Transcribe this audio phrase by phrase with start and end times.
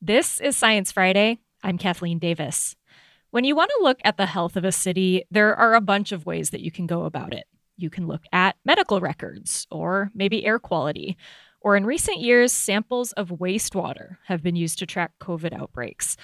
[0.00, 1.40] This is Science Friday.
[1.64, 2.76] I'm Kathleen Davis.
[3.30, 6.12] When you want to look at the health of a city, there are a bunch
[6.12, 7.48] of ways that you can go about it.
[7.76, 11.16] You can look at medical records, or maybe air quality,
[11.60, 16.16] or in recent years, samples of wastewater have been used to track COVID outbreaks.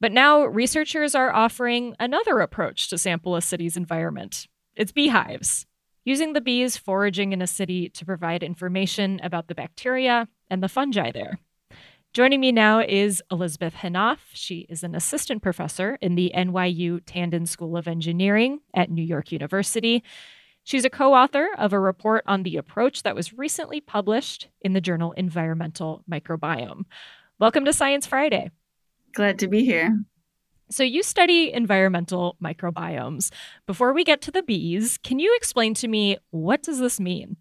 [0.00, 5.66] But now, researchers are offering another approach to sample a city's environment it's beehives,
[6.04, 10.68] using the bees foraging in a city to provide information about the bacteria and the
[10.68, 11.38] fungi there.
[12.12, 14.18] Joining me now is Elizabeth Hénaff.
[14.32, 19.30] She is an assistant professor in the NYU Tandon School of Engineering at New York
[19.30, 20.02] University.
[20.64, 24.72] She's a co author of a report on the approach that was recently published in
[24.72, 26.82] the journal Environmental Microbiome.
[27.38, 28.50] Welcome to Science Friday.
[29.12, 29.96] Glad to be here.
[30.68, 33.30] So, you study environmental microbiomes.
[33.68, 37.36] Before we get to the bees, can you explain to me what does this mean?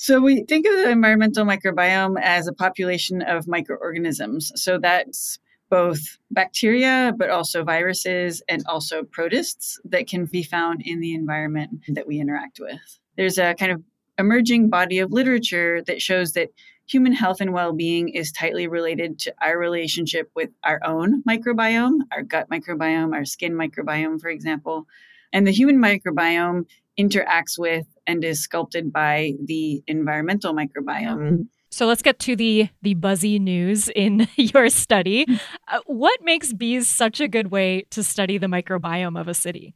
[0.00, 4.52] So we think of the environmental microbiome as a population of microorganisms.
[4.54, 5.40] So that's
[5.70, 5.98] both
[6.30, 12.06] bacteria, but also viruses and also protists that can be found in the environment that
[12.06, 13.00] we interact with.
[13.16, 13.82] There's a kind of
[14.20, 16.50] emerging body of literature that shows that
[16.86, 22.02] human health and well being is tightly related to our relationship with our own microbiome,
[22.12, 24.86] our gut microbiome, our skin microbiome, for example.
[25.32, 31.46] And the human microbiome interacts with and is sculpted by the environmental microbiome.
[31.70, 35.26] So let's get to the the buzzy news in your study.
[35.68, 39.74] Uh, what makes bees such a good way to study the microbiome of a city?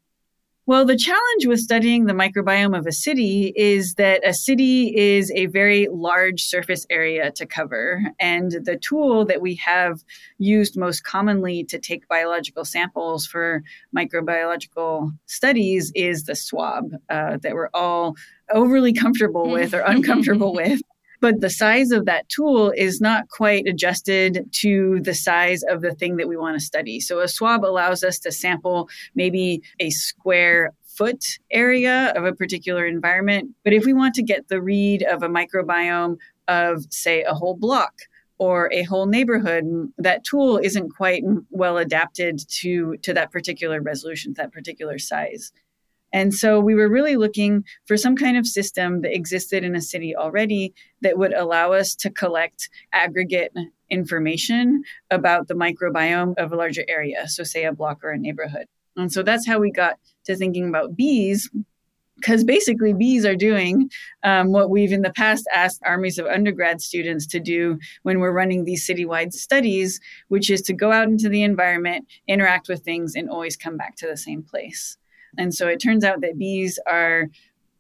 [0.65, 5.33] Well, the challenge with studying the microbiome of a city is that a city is
[5.33, 8.01] a very large surface area to cover.
[8.21, 10.05] And the tool that we have
[10.39, 13.65] used most commonly to take biological samples for
[13.97, 18.15] microbiological studies is the swab uh, that we're all
[18.53, 20.81] overly comfortable with or uncomfortable with
[21.23, 25.95] but the size of that tool is not quite adjusted to the size of the
[25.95, 26.99] thing that we want to study.
[26.99, 32.85] So a swab allows us to sample maybe a square foot area of a particular
[32.85, 33.55] environment.
[33.63, 36.17] But if we want to get the read of a microbiome
[36.49, 37.95] of, say, a whole block,
[38.39, 39.65] or a whole neighborhood
[39.99, 45.53] that tool isn't quite well adapted to to that particular resolution that particular size
[46.13, 49.81] and so we were really looking for some kind of system that existed in a
[49.81, 53.53] city already that would allow us to collect aggregate
[53.91, 57.29] information about the microbiome of a larger area.
[57.29, 58.67] So, say a block or a neighborhood.
[58.97, 61.51] And so that's how we got to thinking about bees.
[62.17, 63.91] Because basically, bees are doing
[64.23, 68.33] um, what we've in the past asked armies of undergrad students to do when we're
[68.33, 73.17] running these citywide studies, which is to go out into the environment, interact with things,
[73.17, 74.99] and always come back to the same place.
[75.39, 77.29] And so it turns out that bees are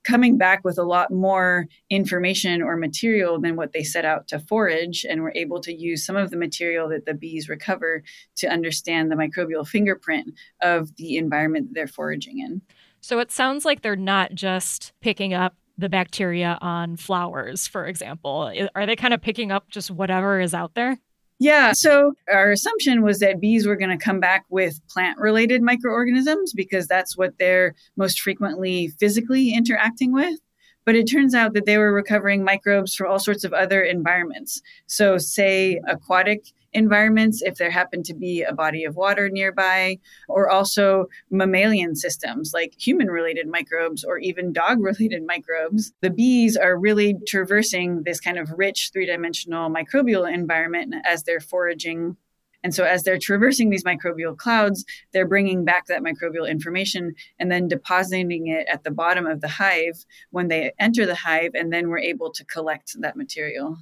[0.05, 4.39] coming back with a lot more information or material than what they set out to
[4.41, 5.07] forage.
[5.09, 8.03] And we're able to use some of the material that the bees recover
[8.37, 12.63] to understand the microbial fingerprint of the environment they're foraging in.
[13.01, 18.53] So it sounds like they're not just picking up the bacteria on flowers, for example.
[18.75, 20.99] Are they kind of picking up just whatever is out there?
[21.43, 21.73] Yeah.
[21.73, 26.53] So our assumption was that bees were going to come back with plant related microorganisms
[26.53, 30.39] because that's what they're most frequently physically interacting with.
[30.85, 34.61] But it turns out that they were recovering microbes from all sorts of other environments.
[34.87, 39.99] So, say aquatic environments, if there happened to be a body of water nearby,
[40.29, 45.93] or also mammalian systems like human related microbes or even dog related microbes.
[46.01, 51.41] The bees are really traversing this kind of rich three dimensional microbial environment as they're
[51.41, 52.17] foraging
[52.65, 57.51] and so, as they're traversing these microbial clouds, they're bringing back that microbial information and
[57.51, 61.73] then depositing it at the bottom of the hive when they enter the hive, and
[61.73, 63.79] then we're able to collect that material.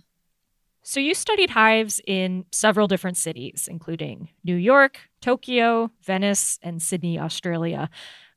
[0.83, 7.19] So, you studied hives in several different cities, including New York, Tokyo, Venice, and Sydney,
[7.19, 7.91] Australia.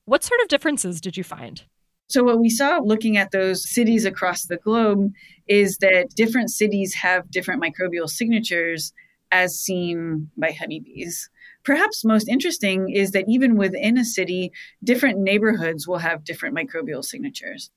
[0.05, 1.63] What sort of differences did you find?
[2.09, 5.13] So, what we saw looking at those cities across the globe
[5.47, 8.91] is that different cities have different microbial signatures
[9.33, 11.29] as seen by honeybees.
[11.65, 14.51] Perhaps most interesting is that even within a city,
[14.83, 17.71] different neighborhoods will have different microbial signatures.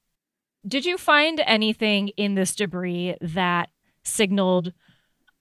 [0.69, 3.71] Did you find anything in this debris that
[4.05, 4.73] signaled,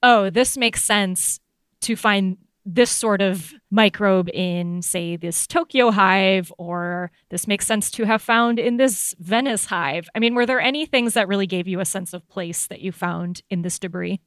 [0.01, 1.39] oh, this makes sense
[1.81, 7.91] to find this sort of microbe in, say, this Tokyo hive, or this makes sense
[7.91, 10.07] to have found in this Venice hive?
[10.15, 12.81] I mean, were there any things that really gave you a sense of place that
[12.81, 14.21] you found in this debris?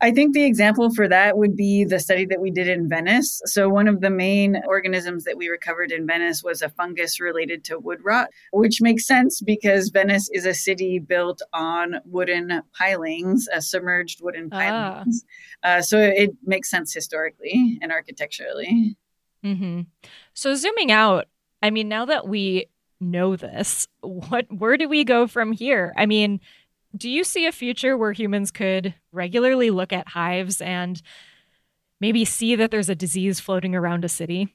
[0.00, 3.40] I think the example for that would be the study that we did in Venice.
[3.46, 7.64] So, one of the main organisms that we recovered in Venice was a fungus related
[7.64, 13.48] to wood rot, which makes sense because Venice is a city built on wooden pilings,
[13.52, 14.56] uh, submerged wooden ah.
[14.56, 15.24] pilings.
[15.64, 15.68] Ah.
[15.68, 18.96] Uh, so, it makes sense historically and architecturally.
[19.44, 19.80] Mm-hmm.
[20.32, 21.26] So, zooming out,
[21.60, 22.66] I mean, now that we
[23.00, 25.92] know this, what where do we go from here?
[25.96, 26.40] I mean,
[26.96, 31.00] do you see a future where humans could regularly look at hives and
[32.00, 34.54] maybe see that there's a disease floating around a city?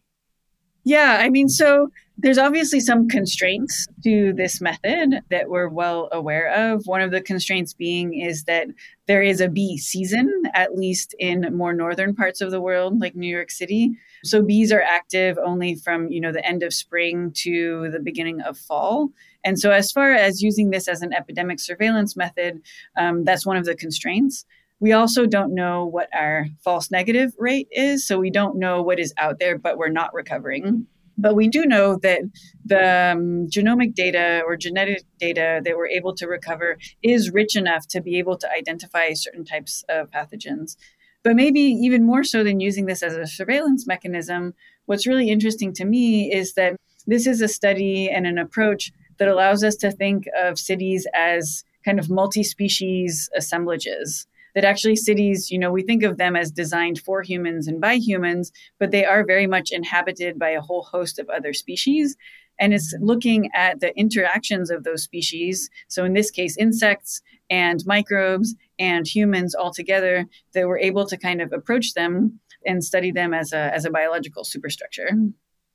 [0.85, 6.51] Yeah, I mean, so there's obviously some constraints to this method that we're well aware
[6.53, 6.85] of.
[6.85, 8.67] One of the constraints being is that
[9.07, 13.15] there is a bee season, at least in more northern parts of the world, like
[13.15, 13.91] New York City.
[14.25, 18.41] So bees are active only from, you know, the end of spring to the beginning
[18.41, 19.09] of fall.
[19.43, 22.61] And so, as far as using this as an epidemic surveillance method,
[22.97, 24.45] um, that's one of the constraints.
[24.83, 28.05] We also don't know what our false negative rate is.
[28.05, 30.87] So, we don't know what is out there, but we're not recovering.
[31.17, 32.19] But we do know that
[32.65, 37.87] the um, genomic data or genetic data that we're able to recover is rich enough
[37.91, 40.75] to be able to identify certain types of pathogens.
[41.23, 44.53] But maybe even more so than using this as a surveillance mechanism,
[44.85, 46.75] what's really interesting to me is that
[47.07, 51.63] this is a study and an approach that allows us to think of cities as
[51.85, 54.27] kind of multi species assemblages.
[54.55, 57.95] That actually cities, you know, we think of them as designed for humans and by
[57.95, 62.15] humans, but they are very much inhabited by a whole host of other species.
[62.59, 65.69] And it's looking at the interactions of those species.
[65.87, 71.17] So, in this case, insects and microbes and humans all together, that we're able to
[71.17, 75.09] kind of approach them and study them as a, as a biological superstructure.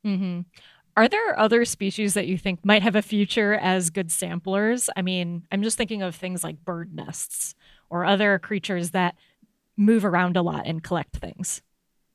[0.06, 0.40] Mm-hmm.
[0.96, 4.90] Are there other species that you think might have a future as good samplers?
[4.96, 7.54] I mean, I'm just thinking of things like bird nests
[7.90, 9.14] or other creatures that
[9.76, 11.62] move around a lot and collect things.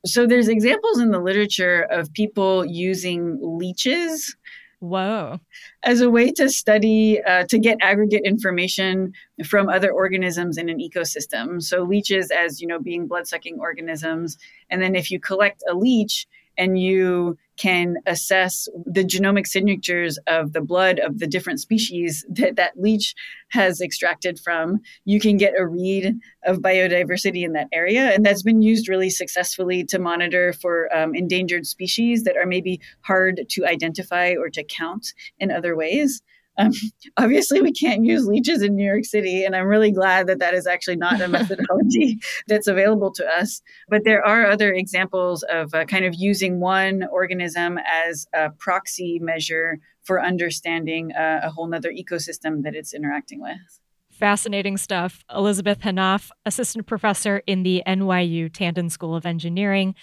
[0.05, 4.35] So there's examples in the literature of people using leeches
[4.83, 5.39] Whoa.
[5.83, 9.13] As a way to study, uh, to get aggregate information
[9.45, 11.63] from other organisms in an ecosystem.
[11.63, 14.37] So, leeches, as you know, being blood sucking organisms.
[14.69, 16.27] And then if you collect a leech,
[16.57, 22.55] and you can assess the genomic signatures of the blood of the different species that
[22.55, 23.13] that leech
[23.49, 24.79] has extracted from.
[25.05, 28.11] You can get a read of biodiversity in that area.
[28.11, 32.81] And that's been used really successfully to monitor for um, endangered species that are maybe
[33.01, 36.21] hard to identify or to count in other ways.
[36.57, 36.71] Um,
[37.17, 40.53] obviously, we can't use leeches in New York City, and I'm really glad that that
[40.53, 43.61] is actually not a methodology that's available to us.
[43.89, 49.19] But there are other examples of uh, kind of using one organism as a proxy
[49.19, 53.79] measure for understanding uh, a whole other ecosystem that it's interacting with.
[54.11, 55.23] Fascinating stuff.
[55.33, 59.95] Elizabeth Hénaff, assistant professor in the NYU Tandon School of Engineering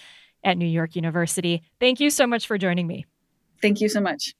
[0.42, 1.62] at New York University.
[1.78, 3.06] Thank you so much for joining me.
[3.62, 4.34] Thank you so much.